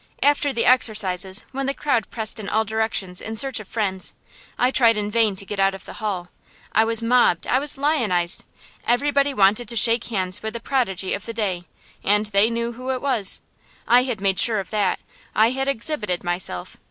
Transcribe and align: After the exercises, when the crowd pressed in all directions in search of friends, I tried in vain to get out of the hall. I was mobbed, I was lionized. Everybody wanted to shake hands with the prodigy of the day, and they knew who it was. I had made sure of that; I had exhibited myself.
After 0.23 0.51
the 0.51 0.65
exercises, 0.65 1.45
when 1.51 1.67
the 1.67 1.75
crowd 1.75 2.09
pressed 2.09 2.39
in 2.39 2.49
all 2.49 2.65
directions 2.65 3.21
in 3.21 3.35
search 3.35 3.59
of 3.59 3.67
friends, 3.67 4.15
I 4.57 4.71
tried 4.71 4.97
in 4.97 5.11
vain 5.11 5.35
to 5.35 5.45
get 5.45 5.59
out 5.59 5.75
of 5.75 5.85
the 5.85 5.93
hall. 6.01 6.29
I 6.71 6.83
was 6.85 7.03
mobbed, 7.03 7.45
I 7.45 7.59
was 7.59 7.77
lionized. 7.77 8.43
Everybody 8.87 9.31
wanted 9.31 9.67
to 9.69 9.75
shake 9.75 10.05
hands 10.05 10.41
with 10.41 10.55
the 10.55 10.59
prodigy 10.59 11.13
of 11.13 11.27
the 11.27 11.33
day, 11.33 11.65
and 12.03 12.25
they 12.25 12.49
knew 12.49 12.71
who 12.71 12.89
it 12.89 12.99
was. 12.99 13.41
I 13.87 14.01
had 14.01 14.21
made 14.21 14.39
sure 14.39 14.59
of 14.59 14.71
that; 14.71 14.99
I 15.35 15.51
had 15.51 15.67
exhibited 15.67 16.23
myself. 16.23 16.77